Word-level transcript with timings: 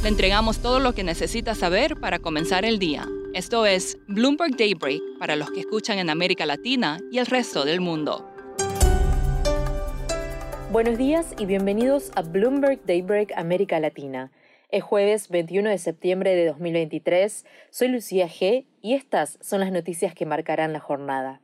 Le 0.00 0.08
entregamos 0.08 0.60
todo 0.60 0.78
lo 0.78 0.94
que 0.94 1.02
necesita 1.02 1.56
saber 1.56 1.96
para 1.96 2.20
comenzar 2.20 2.64
el 2.64 2.78
día. 2.78 3.04
Esto 3.34 3.66
es 3.66 3.98
Bloomberg 4.06 4.56
Daybreak 4.56 5.02
para 5.18 5.34
los 5.34 5.50
que 5.50 5.58
escuchan 5.58 5.98
en 5.98 6.08
América 6.08 6.46
Latina 6.46 6.98
y 7.10 7.18
el 7.18 7.26
resto 7.26 7.64
del 7.64 7.80
mundo. 7.80 8.30
Buenos 10.70 10.98
días 10.98 11.34
y 11.36 11.46
bienvenidos 11.46 12.12
a 12.14 12.22
Bloomberg 12.22 12.80
Daybreak 12.86 13.32
América 13.36 13.80
Latina. 13.80 14.30
Es 14.70 14.84
jueves 14.84 15.30
21 15.30 15.68
de 15.70 15.78
septiembre 15.78 16.36
de 16.36 16.46
2023. 16.46 17.44
Soy 17.70 17.88
Lucía 17.88 18.28
G 18.28 18.66
y 18.80 18.94
estas 18.94 19.36
son 19.40 19.58
las 19.58 19.72
noticias 19.72 20.14
que 20.14 20.26
marcarán 20.26 20.72
la 20.72 20.80
jornada. 20.80 21.40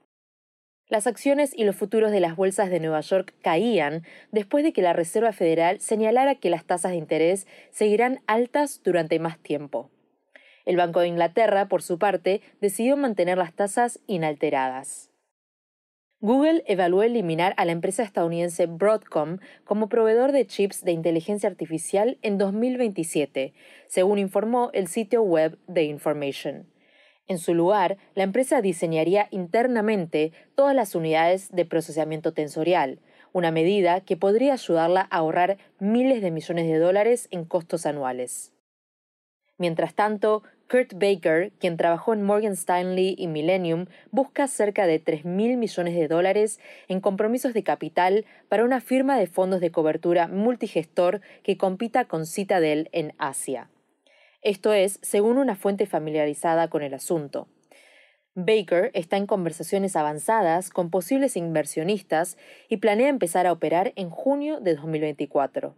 Las 0.88 1.06
acciones 1.06 1.54
y 1.56 1.64
los 1.64 1.76
futuros 1.76 2.10
de 2.10 2.20
las 2.20 2.36
bolsas 2.36 2.68
de 2.68 2.78
Nueva 2.78 3.00
York 3.00 3.34
caían 3.42 4.04
después 4.32 4.64
de 4.64 4.74
que 4.74 4.82
la 4.82 4.92
Reserva 4.92 5.32
Federal 5.32 5.80
señalara 5.80 6.34
que 6.34 6.50
las 6.50 6.64
tasas 6.64 6.92
de 6.92 6.98
interés 6.98 7.46
seguirán 7.70 8.20
altas 8.26 8.82
durante 8.84 9.18
más 9.18 9.38
tiempo. 9.38 9.90
El 10.66 10.76
Banco 10.76 11.00
de 11.00 11.08
Inglaterra, 11.08 11.68
por 11.68 11.82
su 11.82 11.98
parte, 11.98 12.42
decidió 12.60 12.96
mantener 12.96 13.38
las 13.38 13.54
tasas 13.54 14.00
inalteradas. 14.06 15.10
Google 16.20 16.64
evaluó 16.66 17.02
eliminar 17.02 17.54
a 17.56 17.64
la 17.64 17.72
empresa 17.72 18.02
estadounidense 18.02 18.66
Broadcom 18.66 19.38
como 19.64 19.88
proveedor 19.88 20.32
de 20.32 20.46
chips 20.46 20.82
de 20.82 20.92
inteligencia 20.92 21.48
artificial 21.48 22.18
en 22.22 22.38
2027, 22.38 23.52
según 23.88 24.18
informó 24.18 24.70
el 24.72 24.88
sitio 24.88 25.22
web 25.22 25.58
The 25.72 25.84
Information. 25.84 26.73
En 27.26 27.38
su 27.38 27.54
lugar, 27.54 27.96
la 28.14 28.22
empresa 28.22 28.60
diseñaría 28.60 29.28
internamente 29.30 30.32
todas 30.54 30.74
las 30.74 30.94
unidades 30.94 31.50
de 31.50 31.64
procesamiento 31.64 32.32
tensorial, 32.32 33.00
una 33.32 33.50
medida 33.50 34.02
que 34.02 34.16
podría 34.16 34.52
ayudarla 34.52 35.08
a 35.10 35.16
ahorrar 35.16 35.56
miles 35.78 36.20
de 36.20 36.30
millones 36.30 36.66
de 36.66 36.78
dólares 36.78 37.28
en 37.30 37.44
costos 37.44 37.86
anuales. 37.86 38.52
Mientras 39.56 39.94
tanto, 39.94 40.42
Kurt 40.68 40.94
Baker, 40.94 41.52
quien 41.58 41.76
trabajó 41.76 42.12
en 42.12 42.22
Morgan 42.22 42.52
Stanley 42.52 43.14
y 43.16 43.26
Millennium, 43.26 43.86
busca 44.10 44.48
cerca 44.48 44.86
de 44.86 45.02
3.000 45.02 45.56
millones 45.56 45.94
de 45.94 46.08
dólares 46.08 46.58
en 46.88 47.00
compromisos 47.00 47.54
de 47.54 47.62
capital 47.62 48.24
para 48.48 48.64
una 48.64 48.80
firma 48.80 49.18
de 49.18 49.26
fondos 49.26 49.60
de 49.60 49.70
cobertura 49.70 50.26
multigestor 50.26 51.20
que 51.42 51.56
compita 51.56 52.06
con 52.06 52.26
Citadel 52.26 52.88
en 52.92 53.14
Asia. 53.18 53.70
Esto 54.44 54.74
es, 54.74 54.98
según 55.00 55.38
una 55.38 55.56
fuente 55.56 55.86
familiarizada 55.86 56.68
con 56.68 56.82
el 56.82 56.92
asunto. 56.92 57.48
Baker 58.34 58.90
está 58.92 59.16
en 59.16 59.26
conversaciones 59.26 59.96
avanzadas 59.96 60.68
con 60.68 60.90
posibles 60.90 61.38
inversionistas 61.38 62.36
y 62.68 62.76
planea 62.76 63.08
empezar 63.08 63.46
a 63.46 63.52
operar 63.52 63.94
en 63.96 64.10
junio 64.10 64.60
de 64.60 64.74
2024. 64.74 65.74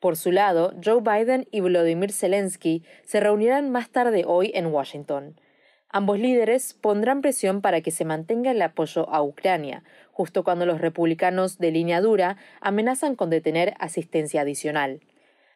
Por 0.00 0.16
su 0.16 0.32
lado, 0.32 0.72
Joe 0.82 1.02
Biden 1.02 1.48
y 1.50 1.60
Volodymyr 1.60 2.12
Zelensky 2.12 2.82
se 3.04 3.20
reunirán 3.20 3.68
más 3.68 3.90
tarde 3.90 4.24
hoy 4.26 4.52
en 4.54 4.68
Washington. 4.68 5.38
Ambos 5.90 6.18
líderes 6.18 6.72
pondrán 6.72 7.20
presión 7.20 7.60
para 7.60 7.82
que 7.82 7.90
se 7.90 8.06
mantenga 8.06 8.52
el 8.52 8.62
apoyo 8.62 9.06
a 9.10 9.22
Ucrania, 9.22 9.84
justo 10.12 10.44
cuando 10.44 10.64
los 10.64 10.80
republicanos 10.80 11.58
de 11.58 11.72
línea 11.72 12.00
dura 12.00 12.38
amenazan 12.62 13.16
con 13.16 13.28
detener 13.28 13.74
asistencia 13.78 14.40
adicional. 14.40 15.00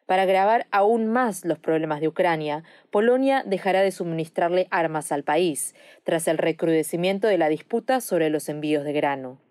Para 0.05 0.23
agravar 0.23 0.67
aún 0.71 1.07
más 1.07 1.45
los 1.45 1.57
problemas 1.57 1.99
de 1.99 2.07
Ucrania, 2.07 2.63
Polonia 2.91 3.43
dejará 3.45 3.81
de 3.81 3.91
suministrarle 3.91 4.67
armas 4.69 5.11
al 5.11 5.23
país, 5.23 5.73
tras 6.03 6.27
el 6.27 6.37
recrudecimiento 6.37 7.27
de 7.27 7.39
la 7.39 7.49
disputa 7.49 8.01
sobre 8.01 8.29
los 8.29 8.47
envíos 8.49 8.83
de 8.83 8.93
grano. 8.93 9.41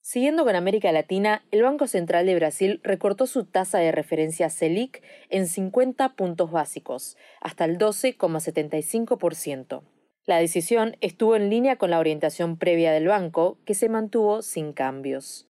Siguiendo 0.00 0.44
con 0.44 0.56
América 0.56 0.90
Latina, 0.90 1.44
el 1.52 1.62
Banco 1.62 1.86
Central 1.86 2.26
de 2.26 2.34
Brasil 2.34 2.80
recortó 2.82 3.28
su 3.28 3.44
tasa 3.44 3.78
de 3.78 3.92
referencia 3.92 4.50
Selic 4.50 5.00
en 5.30 5.46
50 5.46 6.16
puntos 6.16 6.50
básicos, 6.50 7.16
hasta 7.40 7.64
el 7.64 7.78
12,75%. 7.78 9.84
La 10.26 10.38
decisión 10.38 10.96
estuvo 11.00 11.36
en 11.36 11.50
línea 11.50 11.76
con 11.76 11.90
la 11.90 12.00
orientación 12.00 12.56
previa 12.56 12.90
del 12.90 13.06
banco, 13.06 13.58
que 13.64 13.74
se 13.74 13.88
mantuvo 13.88 14.42
sin 14.42 14.72
cambios. 14.72 15.51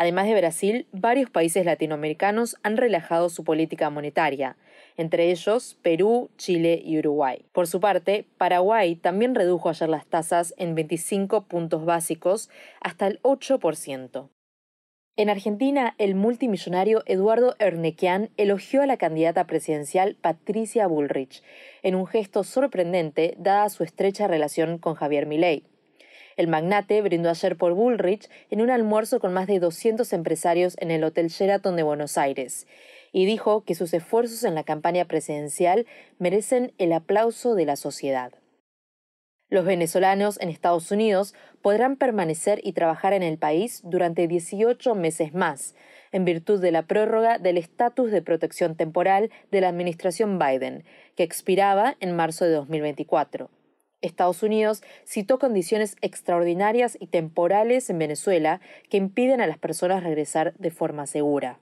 Además 0.00 0.26
de 0.28 0.36
Brasil, 0.36 0.86
varios 0.92 1.28
países 1.28 1.66
latinoamericanos 1.66 2.56
han 2.62 2.76
relajado 2.76 3.28
su 3.28 3.42
política 3.42 3.90
monetaria, 3.90 4.56
entre 4.96 5.32
ellos 5.32 5.76
Perú, 5.82 6.30
Chile 6.38 6.80
y 6.84 6.98
Uruguay. 7.00 7.44
Por 7.50 7.66
su 7.66 7.80
parte, 7.80 8.24
Paraguay 8.38 8.94
también 8.94 9.34
redujo 9.34 9.68
ayer 9.68 9.88
las 9.88 10.06
tasas 10.06 10.54
en 10.56 10.76
25 10.76 11.48
puntos 11.48 11.84
básicos 11.84 12.48
hasta 12.80 13.08
el 13.08 13.20
8%. 13.22 14.28
En 15.16 15.30
Argentina, 15.30 15.96
el 15.98 16.14
multimillonario 16.14 17.02
Eduardo 17.06 17.56
Ernequian 17.58 18.30
elogió 18.36 18.82
a 18.82 18.86
la 18.86 18.98
candidata 18.98 19.48
presidencial 19.48 20.14
Patricia 20.14 20.86
Bullrich, 20.86 21.42
en 21.82 21.96
un 21.96 22.06
gesto 22.06 22.44
sorprendente 22.44 23.34
dada 23.36 23.68
su 23.68 23.82
estrecha 23.82 24.28
relación 24.28 24.78
con 24.78 24.94
Javier 24.94 25.26
Milei. 25.26 25.64
El 26.38 26.46
magnate 26.46 27.02
brindó 27.02 27.30
ayer 27.30 27.56
por 27.56 27.74
Bullrich 27.74 28.30
en 28.48 28.60
un 28.60 28.70
almuerzo 28.70 29.18
con 29.18 29.32
más 29.32 29.48
de 29.48 29.58
200 29.58 30.12
empresarios 30.12 30.76
en 30.78 30.92
el 30.92 31.02
Hotel 31.02 31.30
Sheraton 31.30 31.74
de 31.74 31.82
Buenos 31.82 32.16
Aires 32.16 32.68
y 33.10 33.26
dijo 33.26 33.64
que 33.64 33.74
sus 33.74 33.92
esfuerzos 33.92 34.44
en 34.44 34.54
la 34.54 34.62
campaña 34.62 35.04
presidencial 35.06 35.84
merecen 36.20 36.72
el 36.78 36.92
aplauso 36.92 37.56
de 37.56 37.66
la 37.66 37.74
sociedad. 37.74 38.32
Los 39.48 39.64
venezolanos 39.64 40.38
en 40.40 40.48
Estados 40.48 40.92
Unidos 40.92 41.34
podrán 41.60 41.96
permanecer 41.96 42.60
y 42.62 42.72
trabajar 42.72 43.14
en 43.14 43.24
el 43.24 43.36
país 43.36 43.80
durante 43.82 44.28
18 44.28 44.94
meses 44.94 45.34
más, 45.34 45.74
en 46.12 46.24
virtud 46.24 46.60
de 46.60 46.70
la 46.70 46.82
prórroga 46.82 47.38
del 47.38 47.58
estatus 47.58 48.12
de 48.12 48.22
protección 48.22 48.76
temporal 48.76 49.32
de 49.50 49.60
la 49.60 49.70
administración 49.70 50.38
Biden, 50.38 50.84
que 51.16 51.24
expiraba 51.24 51.96
en 51.98 52.14
marzo 52.14 52.44
de 52.44 52.52
2024. 52.52 53.50
Estados 54.00 54.42
Unidos 54.42 54.82
citó 55.04 55.38
condiciones 55.38 55.96
extraordinarias 56.00 56.96
y 57.00 57.08
temporales 57.08 57.90
en 57.90 57.98
Venezuela 57.98 58.60
que 58.90 58.96
impiden 58.96 59.40
a 59.40 59.46
las 59.46 59.58
personas 59.58 60.02
regresar 60.02 60.54
de 60.58 60.70
forma 60.70 61.06
segura. 61.06 61.58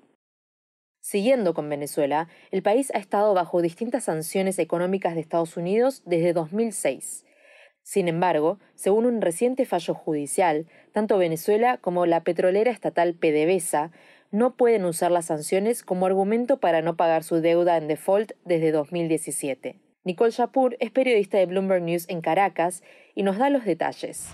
Siguiendo 1.01 1.55
con 1.55 1.69
Venezuela, 1.69 2.29
el 2.51 2.63
país 2.63 2.91
ha 2.93 2.99
estado 2.99 3.33
bajo 3.33 3.63
distintas 3.63 4.05
sanciones 4.05 4.59
económicas 4.59 5.15
de 5.15 5.21
Estados 5.21 5.57
Unidos 5.57 6.03
desde 6.05 6.33
2006. 6.33 7.25
Sin 7.83 8.09
embargo, 8.09 8.59
según 8.75 9.07
un 9.07 9.21
reciente 9.21 9.65
fallo 9.65 9.95
judicial, 9.95 10.67
tanto 10.93 11.19
Venezuela 11.19 11.79
como 11.79 12.05
la 12.07 12.25
petrolera 12.25 12.73
estatal 12.73 13.15
PDVSA 13.15 13.93
no 14.33 14.57
pueden 14.57 14.85
usar 14.85 15.13
las 15.13 15.27
sanciones 15.27 15.85
como 15.85 16.07
argumento 16.07 16.59
para 16.59 16.83
no 16.83 16.97
pagar 16.97 17.23
su 17.23 17.41
deuda 17.41 17.77
en 17.77 17.87
default 17.87 18.33
desde 18.45 18.73
2017. 18.73 19.86
Nicole 20.07 20.31
Shapur 20.31 20.77
es 20.79 20.93
periodista 20.93 21.37
de 21.37 21.47
Bloomberg 21.47 21.83
News 21.83 22.09
en 22.09 22.21
Caracas 22.21 22.85
y 23.17 23.25
nos 23.25 23.39
da 23.39 23.51
los 23.51 23.65
detalles. 23.65 24.29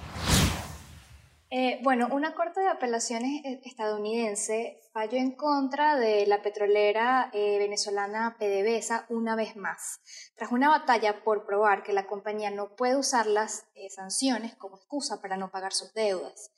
Eh, 1.49 1.81
bueno, 1.83 2.09
una 2.12 2.34
corte 2.34 2.60
de 2.60 2.69
apelaciones 2.69 3.43
eh, 3.47 3.59
estadounidense 3.65 4.78
falló 4.93 5.16
en 5.16 5.34
contra 5.34 5.97
de 5.97 6.27
la 6.27 6.43
petrolera 6.43 7.30
eh, 7.33 7.57
venezolana 7.59 8.36
PDVSA 8.39 9.07
una 9.09 9.34
vez 9.34 9.57
más, 9.57 10.03
tras 10.36 10.53
una 10.53 10.69
batalla 10.69 11.24
por 11.24 11.47
probar 11.47 11.83
que 11.83 11.95
la 11.95 12.07
compañía 12.07 12.51
no 12.51 12.77
puede 12.77 12.97
usar 12.97 13.27
las 13.27 13.65
sanciones 13.97 14.54
como 14.57 14.77
excusa 14.77 15.22
para 15.22 15.39
no 15.39 15.51
pagar 15.51 15.72
sus 15.72 15.95
deudas. 15.95 16.53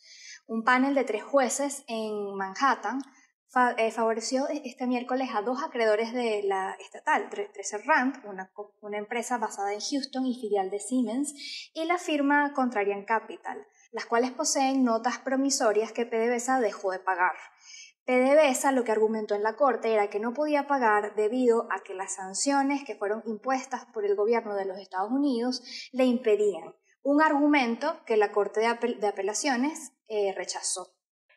Un 0.48 0.64
panel 0.64 0.96
de 0.96 1.04
tres 1.04 1.22
jueces 1.22 1.84
en 1.86 2.34
Manhattan 2.34 2.98
eh, 3.78 3.90
favoreció 3.90 4.48
e-, 4.48 4.62
este 4.64 4.86
miércoles 4.86 5.30
a 5.34 5.42
dos 5.42 5.62
acreedores 5.62 6.12
de 6.12 6.42
la 6.44 6.76
estatal, 6.80 7.28
Treasure 7.30 7.84
Rand, 7.84 8.24
una, 8.24 8.50
una 8.80 8.98
empresa 8.98 9.38
basada 9.38 9.72
en 9.72 9.80
Houston 9.80 10.26
y 10.26 10.40
filial 10.40 10.70
de 10.70 10.80
Siemens, 10.80 11.70
y 11.74 11.84
la 11.84 11.98
firma 11.98 12.52
Contrarian 12.54 13.04
Capital, 13.04 13.66
las 13.92 14.06
cuales 14.06 14.32
poseen 14.32 14.84
notas 14.84 15.18
promisorias 15.18 15.92
que 15.92 16.06
PDVSA 16.06 16.60
dejó 16.60 16.90
de 16.90 16.98
pagar. 16.98 17.34
PDVSA 18.06 18.72
lo 18.72 18.84
que 18.84 18.92
argumentó 18.92 19.34
en 19.34 19.42
la 19.42 19.56
Corte 19.56 19.92
era 19.94 20.10
que 20.10 20.20
no 20.20 20.34
podía 20.34 20.66
pagar 20.66 21.14
debido 21.14 21.66
a 21.70 21.82
que 21.82 21.94
las 21.94 22.16
sanciones 22.16 22.84
que 22.84 22.96
fueron 22.96 23.22
impuestas 23.24 23.86
por 23.86 24.04
el 24.04 24.14
gobierno 24.14 24.54
de 24.56 24.66
los 24.66 24.78
Estados 24.78 25.10
Unidos 25.10 25.62
le 25.92 26.04
impedían, 26.04 26.74
un 27.02 27.22
argumento 27.22 28.02
que 28.04 28.16
la 28.16 28.32
Corte 28.32 28.60
de, 28.60 29.06
Apelaciones 29.06 29.92
eh, 30.08 30.34
rechazó. 30.36 30.94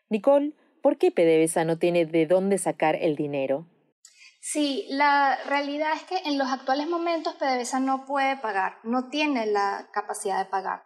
Nicole 0.09 0.55
¿Por 0.87 0.97
qué 0.97 1.11
PDVSA 1.11 1.65
no 1.65 1.77
tiene 1.77 2.05
de 2.05 2.27
dónde 2.27 2.57
sacar 2.57 2.95
el 2.95 3.17
dinero? 3.17 3.67
Sí, 4.39 4.85
la 4.87 5.37
realidad 5.43 5.91
es 5.93 6.03
que 6.03 6.29
en 6.29 6.37
los 6.37 6.47
actuales 6.47 6.87
momentos 6.87 7.33
PDVSA 7.33 7.81
no 7.81 8.05
puede 8.05 8.37
pagar, 8.37 8.77
no 8.83 9.09
tiene 9.09 9.47
la 9.47 9.89
capacidad 9.91 10.37
de 10.37 10.49
pagar. 10.49 10.85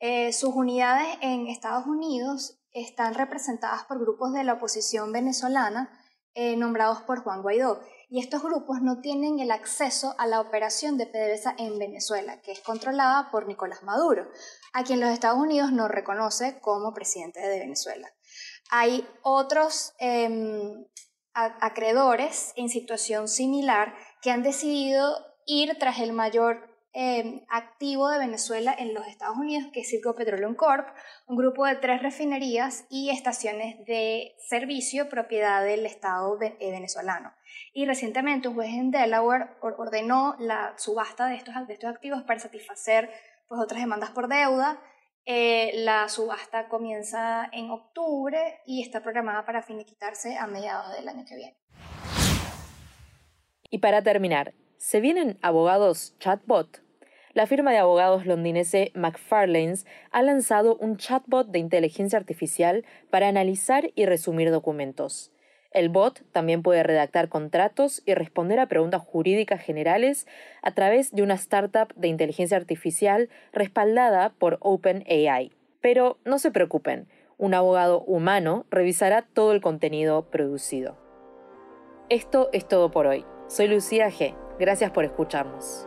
Eh, 0.00 0.32
sus 0.32 0.54
unidades 0.54 1.06
en 1.20 1.48
Estados 1.48 1.86
Unidos 1.86 2.62
están 2.70 3.12
representadas 3.12 3.84
por 3.84 4.00
grupos 4.00 4.32
de 4.32 4.42
la 4.42 4.54
oposición 4.54 5.12
venezolana 5.12 6.00
eh, 6.32 6.56
nombrados 6.56 7.02
por 7.02 7.22
Juan 7.22 7.42
Guaidó. 7.42 7.78
Y 8.08 8.20
estos 8.20 8.42
grupos 8.42 8.80
no 8.80 9.02
tienen 9.02 9.38
el 9.38 9.50
acceso 9.50 10.14
a 10.16 10.26
la 10.26 10.40
operación 10.40 10.96
de 10.96 11.06
PDVSA 11.06 11.56
en 11.58 11.78
Venezuela, 11.78 12.40
que 12.40 12.52
es 12.52 12.60
controlada 12.60 13.30
por 13.30 13.46
Nicolás 13.46 13.82
Maduro, 13.82 14.30
a 14.72 14.82
quien 14.82 15.00
los 15.00 15.10
Estados 15.10 15.38
Unidos 15.38 15.72
no 15.72 15.88
reconoce 15.88 16.58
como 16.60 16.94
presidente 16.94 17.40
de 17.40 17.58
Venezuela. 17.58 18.08
Hay 18.70 19.06
otros 19.22 19.94
em, 19.98 20.86
acreedores 21.34 22.52
en 22.56 22.68
situación 22.68 23.28
similar 23.28 23.94
que 24.20 24.30
han 24.30 24.42
decidido 24.42 25.16
ir 25.46 25.76
tras 25.78 25.98
el 26.00 26.12
mayor 26.12 26.70
em, 26.94 27.40
activo 27.48 28.10
de 28.10 28.18
Venezuela 28.18 28.74
en 28.78 28.92
los 28.92 29.06
Estados 29.06 29.36
Unidos, 29.38 29.70
que 29.72 29.80
es 29.80 29.88
Circo 29.88 30.14
Petroleum 30.14 30.54
Corp, 30.54 30.86
un 31.26 31.36
grupo 31.36 31.64
de 31.64 31.76
tres 31.76 32.02
refinerías 32.02 32.84
y 32.90 33.10
estaciones 33.10 33.84
de 33.86 34.34
servicio 34.46 35.08
propiedad 35.08 35.64
del 35.64 35.86
Estado 35.86 36.38
eh, 36.42 36.70
venezolano. 36.70 37.32
Y 37.72 37.86
recientemente 37.86 38.48
un 38.48 38.54
juez 38.54 38.68
en 38.68 38.90
Delaware 38.90 39.56
ordenó 39.62 40.36
la 40.38 40.74
subasta 40.76 41.28
de 41.28 41.36
estos, 41.36 41.54
de 41.66 41.72
estos 41.72 41.90
activos 41.90 42.22
para 42.24 42.40
satisfacer 42.40 43.10
pues, 43.48 43.60
otras 43.60 43.80
demandas 43.80 44.10
por 44.10 44.28
deuda 44.28 44.78
eh, 45.24 45.72
la 45.76 46.08
subasta 46.08 46.68
comienza 46.68 47.48
en 47.52 47.70
octubre 47.70 48.60
y 48.66 48.82
está 48.82 49.02
programada 49.02 49.44
para 49.44 49.62
finiquitarse 49.62 50.36
a 50.36 50.46
mediados 50.46 50.92
del 50.96 51.08
año 51.08 51.24
que 51.24 51.36
viene. 51.36 51.56
Y 53.70 53.78
para 53.78 54.02
terminar, 54.02 54.54
¿se 54.76 55.00
vienen 55.00 55.38
abogados 55.42 56.16
chatbot? 56.18 56.82
La 57.34 57.46
firma 57.46 57.70
de 57.70 57.78
abogados 57.78 58.26
londinense 58.26 58.92
McFarlane's 58.94 59.86
ha 60.10 60.22
lanzado 60.22 60.76
un 60.76 60.98
chatbot 60.98 61.48
de 61.48 61.60
inteligencia 61.60 62.18
artificial 62.18 62.84
para 63.08 63.28
analizar 63.28 63.90
y 63.94 64.04
resumir 64.04 64.50
documentos. 64.50 65.31
El 65.72 65.88
bot 65.88 66.22
también 66.32 66.62
puede 66.62 66.82
redactar 66.82 67.28
contratos 67.28 68.02
y 68.04 68.14
responder 68.14 68.60
a 68.60 68.66
preguntas 68.66 69.02
jurídicas 69.02 69.60
generales 69.60 70.26
a 70.62 70.72
través 70.72 71.12
de 71.12 71.22
una 71.22 71.34
startup 71.34 71.94
de 71.94 72.08
inteligencia 72.08 72.56
artificial 72.56 73.30
respaldada 73.52 74.30
por 74.38 74.58
OpenAI. 74.60 75.52
Pero 75.80 76.18
no 76.24 76.38
se 76.38 76.50
preocupen, 76.50 77.08
un 77.38 77.54
abogado 77.54 78.02
humano 78.02 78.66
revisará 78.70 79.22
todo 79.22 79.52
el 79.52 79.62
contenido 79.62 80.30
producido. 80.30 80.96
Esto 82.10 82.50
es 82.52 82.68
todo 82.68 82.90
por 82.90 83.06
hoy. 83.06 83.24
Soy 83.48 83.68
Lucía 83.68 84.10
G. 84.10 84.36
Gracias 84.58 84.90
por 84.90 85.04
escucharnos. 85.04 85.86